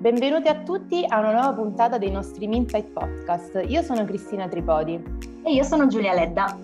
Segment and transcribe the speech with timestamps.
[0.00, 3.62] Benvenuti a tutti a una nuova puntata dei nostri Minsight Podcast.
[3.66, 4.94] Io sono Cristina Tripodi.
[5.44, 6.58] E io sono Giulia Ledda.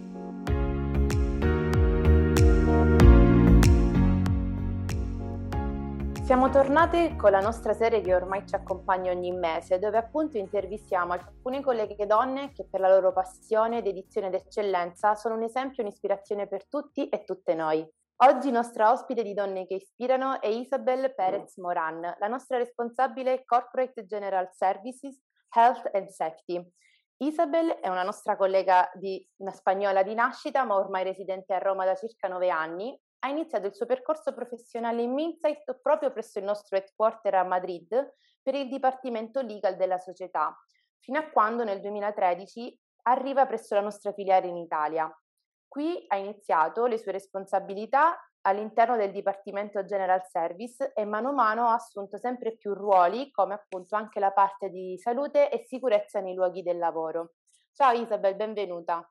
[6.24, 11.12] Siamo tornate con la nostra serie che ormai ci accompagna ogni mese, dove appunto intervistiamo
[11.12, 15.86] alcune colleghe donne che per la loro passione, dedizione ed eccellenza sono un esempio e
[15.86, 17.86] un'ispirazione per tutti e tutte noi.
[18.20, 24.06] Oggi nostra ospite di Donne che Ispirano è Isabel Perez Moran, la nostra responsabile Corporate
[24.06, 25.20] General Services,
[25.54, 26.66] Health and Safety.
[27.18, 31.84] Isabel è una nostra collega di, una spagnola di nascita, ma ormai residente a Roma
[31.84, 32.98] da circa nove anni.
[33.18, 38.14] Ha iniziato il suo percorso professionale in Minsight proprio presso il nostro headquarter a Madrid
[38.42, 40.58] per il Dipartimento Legal della società,
[41.00, 45.14] fino a quando nel 2013 arriva presso la nostra filiale in Italia.
[45.76, 48.16] Qui ha iniziato le sue responsabilità
[48.46, 53.52] all'interno del Dipartimento General Service e mano a mano ha assunto sempre più ruoli come
[53.52, 57.34] appunto anche la parte di salute e sicurezza nei luoghi del lavoro.
[57.74, 59.06] Ciao Isabel, benvenuta.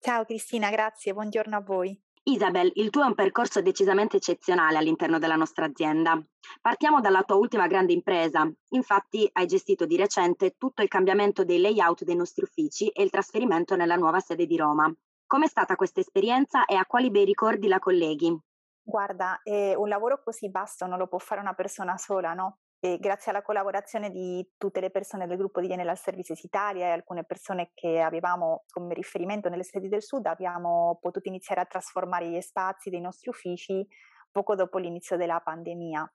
[0.00, 1.96] Ciao Cristina, grazie, buongiorno a voi.
[2.24, 6.20] Isabel, il tuo è un percorso decisamente eccezionale all'interno della nostra azienda.
[6.60, 8.44] Partiamo dalla tua ultima grande impresa.
[8.70, 13.10] Infatti hai gestito di recente tutto il cambiamento dei layout dei nostri uffici e il
[13.10, 14.92] trasferimento nella nuova sede di Roma.
[15.28, 18.34] Com'è stata questa esperienza e a quali bei ricordi la colleghi?
[18.82, 22.60] Guarda, eh, un lavoro così vasto non lo può fare una persona sola, no?
[22.80, 26.92] E grazie alla collaborazione di tutte le persone del gruppo di Enel Services Italia e
[26.92, 32.30] alcune persone che avevamo come riferimento nelle sedi del sud, abbiamo potuto iniziare a trasformare
[32.30, 33.86] gli spazi dei nostri uffici
[34.32, 36.10] poco dopo l'inizio della pandemia.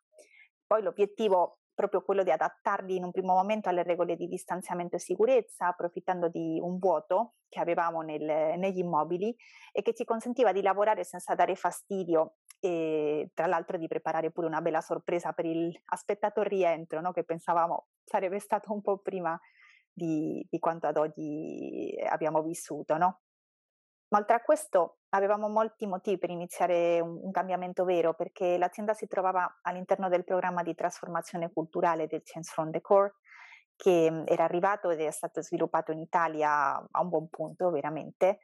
[0.65, 4.99] Poi l'obiettivo proprio quello di adattarli in un primo momento alle regole di distanziamento e
[4.99, 9.35] sicurezza, approfittando di un vuoto che avevamo nel, negli immobili
[9.71, 14.47] e che ci consentiva di lavorare senza dare fastidio e tra l'altro di preparare pure
[14.47, 17.11] una bella sorpresa per il aspettato rientro, no?
[17.11, 19.37] che pensavamo sarebbe stato un po' prima
[19.91, 22.97] di, di quanto ad oggi abbiamo vissuto.
[22.97, 23.19] No?
[24.13, 28.93] Ma oltre a questo avevamo molti motivi per iniziare un, un, cambiamento vero perché l'azienda
[28.93, 33.15] si trovava all'interno del programma di trasformazione culturale del Change from the Core
[33.75, 38.41] che mm, era arrivato ed è stato sviluppato in Italia a un buon punto veramente,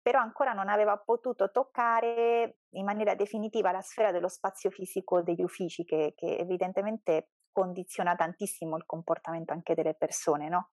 [0.00, 5.42] però ancora non aveva potuto toccare in maniera definitiva la sfera dello spazio fisico degli
[5.42, 10.70] uffici che, che evidentemente condiziona tantissimo il comportamento anche delle persone, no?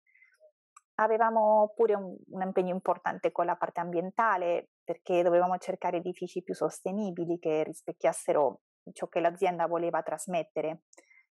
[1.00, 6.54] Avevamo pure un, un, impegno importante con la parte ambientale perché dovevamo cercare edifici più
[6.54, 8.62] sostenibili che rispecchiassero
[8.92, 10.82] ciò che l'azienda voleva trasmettere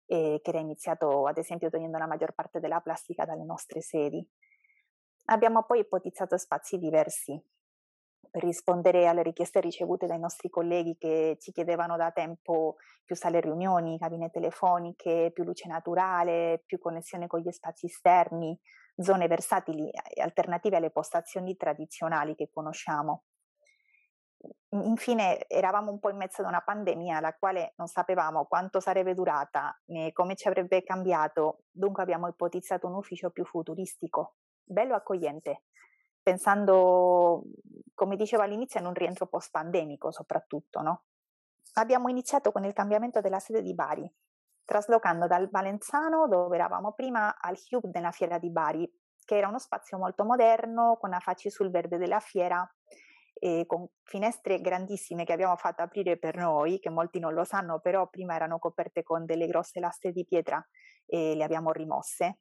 [0.07, 4.27] e che era iniziato ad esempio togliendo la maggior parte della plastica dalle nostre sedi.
[5.27, 7.43] Abbiamo poi ipotizzato spazi diversi
[8.31, 13.41] per rispondere alle richieste ricevute dai nostri colleghi che ci chiedevano da tempo più sale
[13.41, 18.59] riunioni, cabine telefoniche, più luce naturale, più connessione con gli spazi esterni,
[18.97, 19.91] zone versatili
[20.21, 23.25] alternative alle postazioni tradizionali che conosciamo.
[24.71, 29.15] Infine eravamo un po' in mezzo ad una pandemia la quale non sapevamo quanto sarebbe
[29.15, 35.63] durata né come ci avrebbe cambiato, dunque abbiamo ipotizzato un ufficio più futuristico, bello accogliente,
[36.23, 37.45] pensando,
[37.95, 40.83] come dicevo all'inizio, in un rientro post-pandemico soprattutto.
[40.83, 41.05] No?
[41.75, 44.13] Abbiamo iniziato con il cambiamento della sede di Bari,
[44.65, 48.91] traslocando dal Valenzano, dove eravamo prima, al Hub della fiera di Bari,
[49.25, 52.69] che era uno spazio molto moderno, con affacci sul verde della fiera
[53.35, 57.81] e con finestre grandissime che abbiamo fatto aprire per noi, che molti non lo sanno,
[57.81, 60.65] però prima erano coperte con delle grosse lastre di pietra
[61.07, 62.39] e le abbiamo rimosse.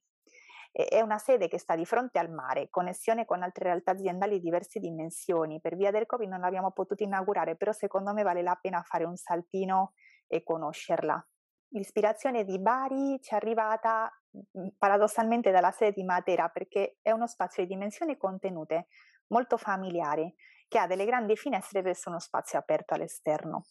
[0.71, 4.41] È una sede che sta di fronte al mare, connessione con altre realtà aziendali di
[4.41, 5.61] diverse dimensioni.
[5.61, 9.03] Per via del Covid non l'abbiamo potuto inaugurare, però secondo me vale la pena fare
[9.03, 9.93] un saltino
[10.25, 11.27] e conoscerla.
[11.73, 17.25] L'ispirazione di Bari ci è arrivata mhmm, paradossalmente dalla sede di Matera perché è uno
[17.25, 18.87] spazio di dimensioni contenute,
[19.27, 20.35] molto familiare,
[20.67, 23.65] che ha delle grandi finestre verso uno spazio aperto all'esterno.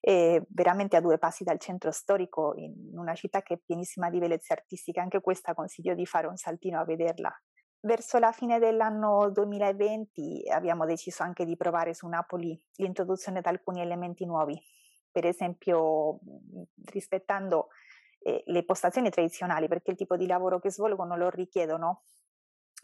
[0.00, 4.18] E veramente a due passi dal centro storico, in una città che è pienissima di
[4.20, 7.32] bellezze artistiche, anche questa consiglio di fare un saltino a vederla.
[7.80, 13.80] Verso la fine dell'anno 2020 abbiamo deciso anche di provare su Napoli l'introduzione di alcuni
[13.80, 14.60] elementi nuovi,
[15.18, 16.62] per esempio mhmm,
[16.92, 17.70] rispettando
[18.20, 22.04] eh, le postazioni tradizionali, perché il tipo di lavoro che svolgono lo richiedono,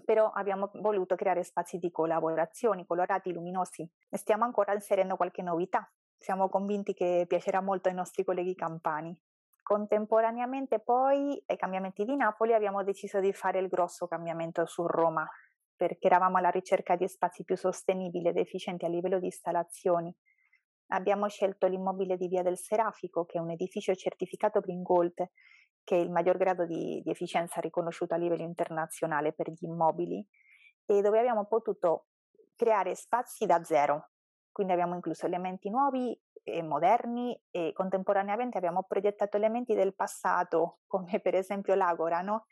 [0.04, 5.88] però abbiamo voluto creare spazi di collaborazione, colorati, luminosi stiamo ancora inserendo qualche novità.
[6.18, 9.16] Siamo convinti che piacerà molto ai nostri colleghi campani.
[9.62, 15.24] Contemporaneamente poi ai cambiamenti di Napoli abbiamo deciso di fare il grosso cambiamento su Roma,
[15.76, 20.12] perché eravamo alla ricerca di spazi più sostenibili ed efficienti a livello di installazioni
[20.88, 25.30] abbiamo scelto l'immobile di Via del Serafico, che è un edificio certificato Green Gold,
[25.82, 30.26] che è il maggior grado di, di efficienza riconosciuto a livello internazionale per gli immobili,
[30.86, 32.06] e dove abbiamo potuto
[32.56, 34.10] creare spazi da zero.
[34.52, 41.18] Quindi abbiamo incluso elementi nuovi e moderni e contemporaneamente abbiamo progettato elementi del passato, come
[41.20, 42.46] per esempio l'Agora, no?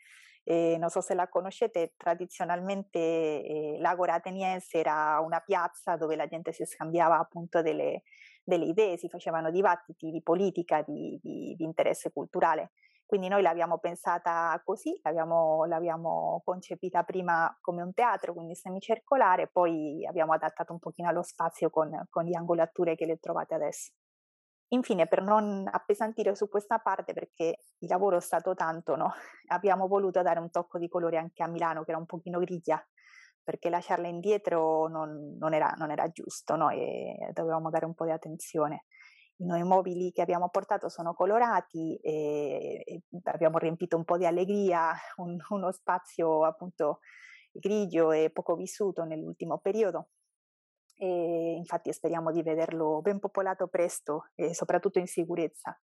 [0.45, 6.27] Eh, non so se la conoscete, tradizionalmente eh, l'Agora ateniense era una piazza dove la
[6.27, 8.03] gente si scambiava appunto delle,
[8.43, 12.71] delle idee, si facevano dibattiti di politica, di, di, di interesse culturale.
[13.05, 20.05] Quindi noi l'abbiamo pensata così, l'abbiamo, l'abbiamo, concepita prima come un teatro, quindi semicircolare, poi
[20.07, 23.91] abbiamo adattato un pochino allo spazio con, con le angolature che le trovate adesso.
[24.73, 29.13] Infine, per non appesantire su questa parte, perché il lavoro è stato tanto, no?
[29.49, 32.83] abbiamo voluto dare un tocco di colore anche a Milano, che era un pochino grigia,
[33.43, 36.69] perché lasciarla indietro non, non, era, non era, giusto no?
[36.69, 38.85] e dovevamo dare un po' di attenzione.
[39.37, 44.25] I nuovi mobili che abbiamo portato sono colorati e, e abbiamo riempito un po' di
[44.25, 46.99] allegria, un, uno spazio appunto
[47.51, 50.09] grigio e poco vissuto nell'ultimo periodo
[50.95, 55.77] e infatti speriamo di vederlo ben popolato presto e soprattutto in sicurezza.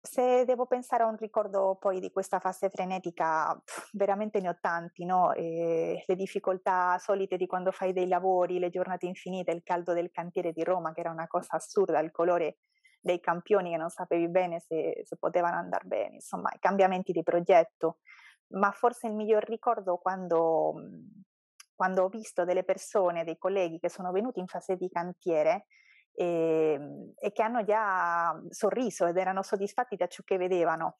[0.00, 3.60] Se devo pensare a un ricordo poi di questa fase frenetica,
[3.92, 5.32] veramente ne ho tanti, no?
[5.32, 10.52] le difficoltà solite di quando fai dei lavori, le giornate infinite, il caldo del cantiere
[10.52, 12.58] di Roma, che era una cosa assurda, il colore
[13.00, 17.22] dei campioni che non sapevi bene se, se potevano andare bene, insomma, i cambiamenti di
[17.22, 17.98] progetto.
[18.48, 20.74] Ma forse il miglior ricordo quando
[21.76, 25.66] quando ho visto delle persone, dei colleghi che sono venuti in fase di cantiere
[26.12, 30.98] e, ehm, e che hanno già sorriso ed erano soddisfatti da ciò che vedevano.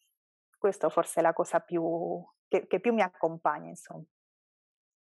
[0.59, 4.05] Questo forse è la cosa più, che, che più mi accompagna, insomma.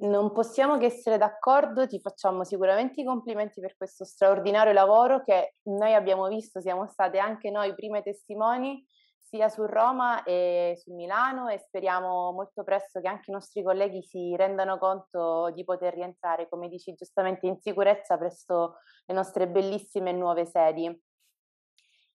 [0.02, 5.56] Non possiamo che essere d'accordo, ti facciamo sicuramente i complimenti per questo straordinario lavoro che
[5.64, 8.84] noi abbiamo visto, siamo state anche noi prime testimoni
[9.32, 14.04] sia su Roma e su Milano e speriamo molto presto che anche i nostri colleghi
[14.04, 20.12] si rendano conto di poter rientrare, come dici giustamente, in sicurezza presso le nostre bellissime
[20.12, 21.02] nuove sedi.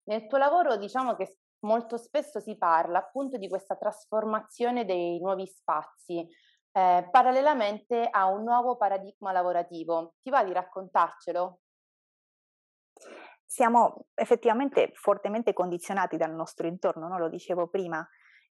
[0.05, 5.47] Nel tuo lavoro diciamo che molto spesso si parla appunto di questa trasformazione dei nuovi
[5.47, 10.17] spazi, eh, parallelamente a un nuovo paradigma lavorativo.
[10.21, 11.61] Ti va di raccontarcelo?
[13.47, 17.19] Siamo effettivamente fortemente condizionati dal nostro intorno, no?
[17.19, 18.07] lo dicevo prima.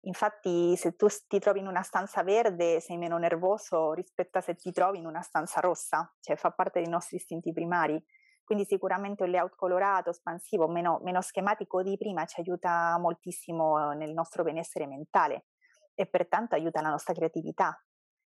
[0.06, 4.54] Infatti, se tu ti trovi in una stanza verde sei meno nervoso rispetto a se
[4.54, 8.02] ti trovi in una stanza rossa, cioè fa parte dei nostri istinti primari.
[8.44, 14.12] Quindi sicuramente un layout colorato, espansivo, meno, meno schematico di prima ci aiuta moltissimo nel
[14.12, 15.46] nostro benessere mentale
[15.94, 17.74] e pertanto aiuta la nostra creatività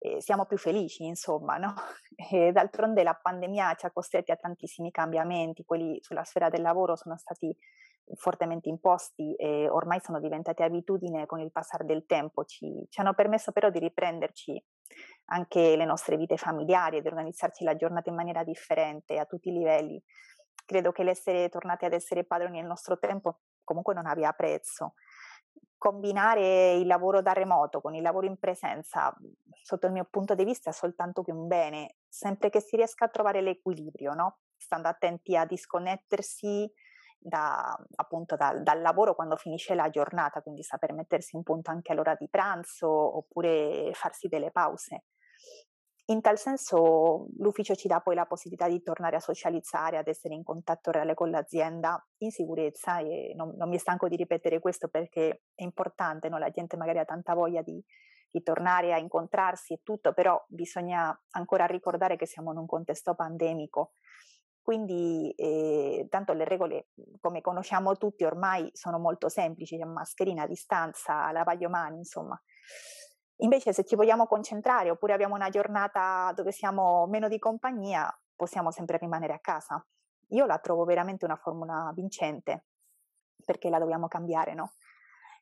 [0.03, 1.73] eh, siamo più felici, insomma, no?
[2.31, 6.95] E d'altronde la pandemia ci ha costretti a tantissimi cambiamenti, quelli sulla sfera del lavoro
[6.95, 7.55] sono stati
[8.15, 13.13] fortemente imposti e ormai sono diventati abitudine con il passare del tempo, ci, ci hanno
[13.13, 14.61] permesso però di riprenderci
[15.25, 19.53] anche le nostre vite familiari ed organizzarci la giornata in maniera differente a tutti i
[19.53, 20.01] livelli.
[20.65, 24.95] Credo che l'essere tornati ad essere padroni nel nostro tempo comunque non abbia prezzo
[25.81, 29.11] combinare il lavoro da remoto con il lavoro in presenza,
[29.63, 33.05] sotto il mio punto di vista, è soltanto che un bene, sempre che si riesca
[33.05, 34.37] a trovare l'equilibrio, no?
[34.55, 36.71] stando attenti a disconnettersi
[37.17, 41.93] da, appunto da, dal lavoro quando finisce la giornata, quindi saper mettersi in punto anche
[41.93, 45.05] all'ora di pranzo oppure farsi delle pause.
[46.11, 50.33] In tal senso l'ufficio ci dà poi la possibilità di tornare a socializzare, ad essere
[50.33, 54.89] in contatto reale con l'azienda in sicurezza e non, non mi stanco di ripetere questo
[54.89, 56.37] perché è importante, no?
[56.37, 57.81] la gente magari ha tanta voglia di,
[58.29, 63.15] di tornare a incontrarsi e tutto, però bisogna ancora ricordare che siamo in un contesto
[63.15, 63.93] pandemico.
[64.61, 66.89] Quindi eh, tanto le regole,
[67.21, 72.39] come conosciamo tutti, ormai sono molto semplici, mascherina distanza, lavaggio mani, insomma.
[73.43, 78.71] Invece se ci vogliamo concentrare oppure abbiamo una giornata dove siamo meno di compagnia, possiamo
[78.71, 79.83] sempre rimanere a casa.
[80.29, 82.65] Io la trovo veramente una formula vincente,
[83.43, 84.73] perché la dobbiamo cambiare, no?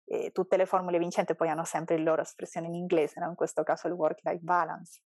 [0.05, 3.27] E tutte le formule vincenti poi hanno sempre il loro espressione in inglese, no?
[3.27, 5.01] in questo caso il work-life balance.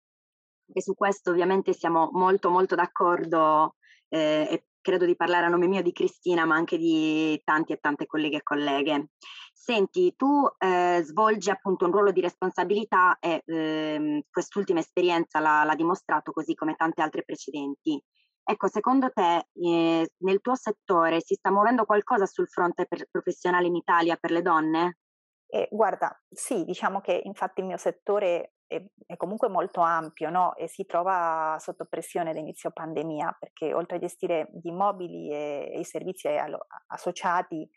[0.73, 3.77] E su questo ovviamente siamo molto molto d'accordo
[4.09, 7.79] eh, e credo di parlare a nome mio di Cristina, ma anche di tanti e
[7.79, 9.11] tante colleghe e colleghe.
[9.55, 15.77] Senti, tu eh, svolgi appunto un ruolo di responsabilità e ehm, quest'ultima esperienza l'ha, l'ha,
[15.77, 18.03] dimostrato così come tante altre precedenti.
[18.45, 23.69] Ecco, secondo te eh, nel tuo settore si sta muovendo qualcosa sul fronte per, professionale
[23.69, 24.99] in Italia per le donne?
[25.47, 30.55] Eh, guarda, sì, diciamo che infatti il mio settore è, è, comunque molto ampio no?
[30.57, 35.71] e si trova sotto pressione da inizio pandemia perché oltre a gestire gli immobili e,
[35.75, 36.29] e i servizi
[36.89, 37.69] associati,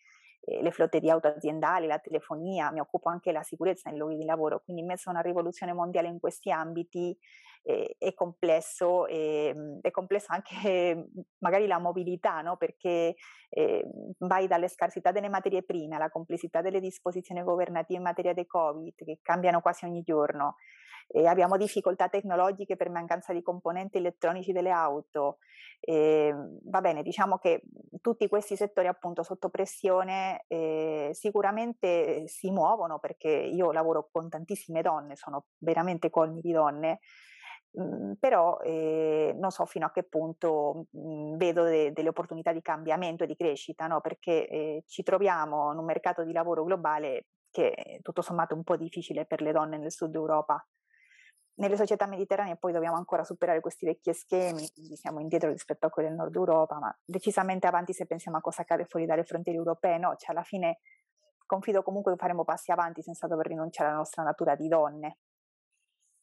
[0.45, 4.17] eh, le flotte di auto aziendali, la telefonia, mi occupo anche della sicurezza nei luoghi
[4.17, 7.17] di lavoro, quindi in mezzo a una rivoluzione mondiale in questi ambiti
[7.63, 11.09] eh, è complesso, e, ehm, è complesso anche
[11.39, 12.57] magari la mobilità, no?
[12.57, 13.15] perché
[13.49, 13.85] eh,
[14.19, 18.93] vai dalle scarsità delle materie prime alla complessità delle disposizioni governative in materia di Covid
[18.93, 20.55] che cambiano quasi ogni giorno.
[21.07, 25.37] E abbiamo difficoltà tecnologiche per mancanza di componenti elettronici delle auto.
[25.79, 26.33] E,
[26.63, 27.61] va bene, diciamo che
[28.01, 34.81] tutti questi settori appunto sotto pressione eh, sicuramente si muovono perché io lavoro con tantissime
[34.81, 36.99] donne, sono veramente colmi di donne
[37.77, 42.53] Mhmm, però eh, non so fino a che punto mh, mhmm, vedo de- delle opportunità
[42.53, 43.99] di cambiamento e di crescita, no?
[44.01, 48.63] perché eh, ci troviamo in un mercato di lavoro globale che è tutto sommato un
[48.63, 50.65] po' difficile per le donne nel sud Europa.
[51.57, 55.89] Nelle società mediterranee poi dobbiamo ancora superare questi vecchi schemi, quindi siamo indietro rispetto a
[55.89, 59.57] quelli del nord Europa, ma decisamente avanti se pensiamo a cosa accade fuori dalle frontiere
[59.57, 60.15] europee, no?
[60.17, 60.79] Cioè alla fine
[61.45, 65.17] confido comunque che faremo passi avanti senza dover rinunciare alla nostra natura di donne.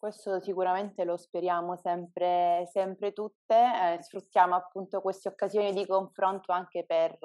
[0.02, 6.84] Questo sicuramente lo speriamo sempre, sempre tutte, eh, sfruttiamo appunto queste occasioni di confronto anche
[6.84, 7.16] per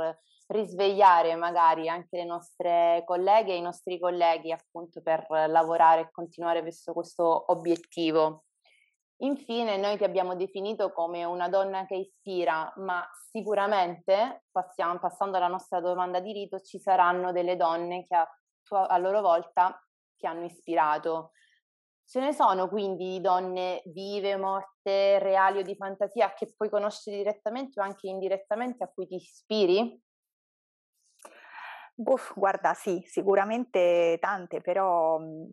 [0.45, 6.61] risvegliare magari anche le nostre colleghe e i nostri colleghi appunto per lavorare e continuare
[6.61, 8.43] verso questo obiettivo.
[9.21, 15.47] Infine, noi ti abbiamo definito come una donna che ispira, ma sicuramente, passiamo, passando alla
[15.47, 18.29] nostra domanda di rito, ci saranno delle donne che a,
[18.85, 19.83] a loro volta
[20.15, 21.31] ti hanno ispirato.
[22.09, 27.17] Ce ne sono quindi di donne vive, morte, reali o di fantasia che puoi conoscere
[27.17, 30.01] direttamente o anche indirettamente a cui ti ispiri?
[31.95, 35.47] Uff, guarda, sì, sicuramente tante, però mhmm,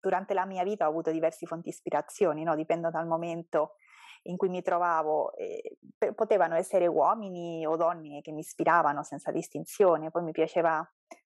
[0.00, 2.54] durante la mia vita ho avuto diverse fonti ispirazioni, no?
[2.54, 3.74] dipende dal momento
[4.22, 5.34] in cui mi trovavo.
[5.34, 5.76] Eh,
[6.14, 10.88] potevano essere uomini o donne che mi ispiravano senza distinzione, poi mi piaceva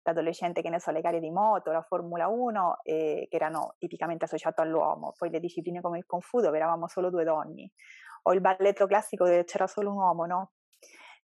[0.05, 3.73] da adolescente, che ne so, le gare di moto, la Formula 1, eh, che erano
[3.79, 7.71] tipicamente associate all'uomo, poi le discipline come il Kung dove eravamo solo due donne,
[8.23, 10.51] o il balletto classico dove c'era solo un uomo, no?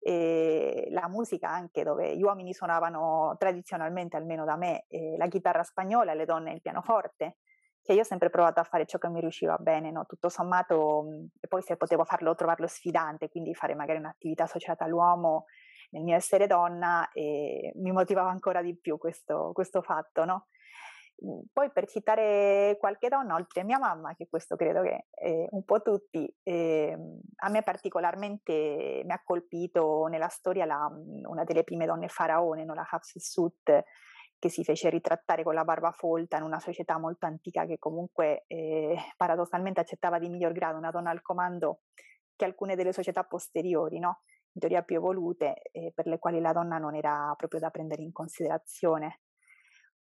[0.02, 5.62] E la musica anche dove gli uomini suonavano tradizionalmente, almeno da me, eh, la chitarra
[5.62, 7.37] spagnola e le donne il pianoforte,
[7.82, 10.06] che io ho sempre provato a fare ciò che mi riusciva bene, no?
[10.06, 11.04] tutto sommato,
[11.38, 15.44] e poi se potevo farlo, trovarlo sfidante, quindi fare magari un'attività associata all'uomo,
[15.90, 20.47] nel mio essere donna e mi motivava ancora di più questo, questo fatto, no?
[21.23, 25.47] Mhmm, poi per citare qualche donna, oltre a mia mamma, che questo credo che eh,
[25.50, 26.97] un po' tutti, eh,
[27.37, 32.64] a me particolarmente mi ha colpito nella storia la, mhmm, una delle prime donne faraone,
[32.64, 32.75] no?
[32.75, 33.85] la Hatshepsut,
[34.38, 38.44] che si fece ritrattare con la barba folta in una società molto antica che comunque
[38.47, 41.80] eh, paradossalmente accettava di miglior grado una donna al comando
[42.35, 44.23] che alcune delle società posteriori, no?
[44.52, 48.02] In teoria più evolute, eh, per le quali la donna non era proprio da prendere
[48.02, 49.21] in considerazione.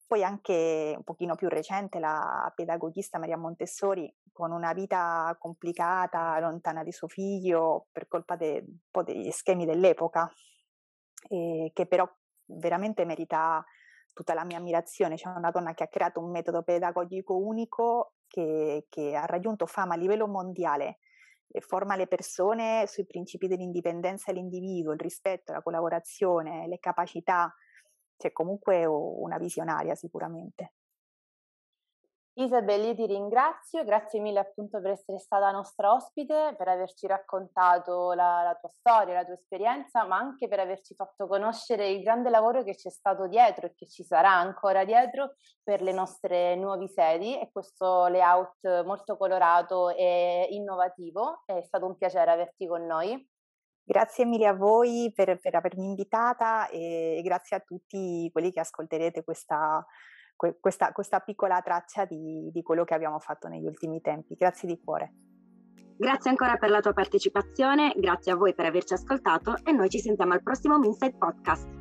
[0.08, 6.84] Poi anche un pochino più recente la pedagogista Maria Montessori, con una vita complicata, lontana
[6.84, 10.28] di suo figlio, per colpa de, po' degli schemi dell'epoca,
[11.28, 12.10] eh, che però
[12.46, 13.64] veramente merita
[14.14, 15.16] tutta la mia ammirazione.
[15.16, 19.94] C'è una donna che ha creato un metodo pedagogico unico che, che ha raggiunto fama
[19.94, 20.98] a livello mondiale
[21.60, 27.54] forma le persone sui principi dell'indipendenza dell'individuo, il rispetto, la collaborazione, le capacità,
[28.18, 30.74] c'è comunque una visionaria sicuramente.
[32.40, 38.14] Isabel, io ti ringrazio, grazie mille appunto per essere stata nostra ospite, per averci raccontato
[38.14, 42.30] la, la, tua storia, la tua esperienza, ma anche per averci fatto conoscere il grande
[42.30, 46.88] lavoro che c'è stato dietro e che ci sarà ancora dietro per le nostre nuove
[46.88, 51.44] sedi e questo layout molto colorato e innovativo.
[51.46, 53.22] È stato un piacere averti con noi.
[53.84, 59.26] Grazie mille a voi per, per avermi invitata e grazie a tutti quelli che ascolterete
[59.26, 59.86] questa
[60.60, 64.36] questa, questa piccola traccia di, di quello che abbiamo fatto negli ultimi tempi.
[64.36, 65.14] Grazie di cuore.
[65.98, 70.00] Grazie ancora per la tua partecipazione, grazie a voi per averci ascoltato e noi ci
[70.00, 71.79] sentiamo al prossimo Minside Podcast.